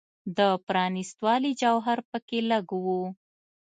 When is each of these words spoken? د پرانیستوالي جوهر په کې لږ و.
د 0.37 0.39
پرانیستوالي 0.67 1.51
جوهر 1.61 1.99
په 2.09 2.17
کې 2.27 2.39
لږ 2.51 2.65
و. 2.83 2.85